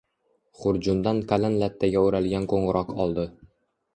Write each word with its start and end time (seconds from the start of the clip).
Xurjundan 0.61 1.19
qalin 1.33 1.59
lattaga 1.63 2.03
o‘ralgan 2.07 2.47
qo‘ng‘iroq 2.55 2.93
oldi 3.07 3.27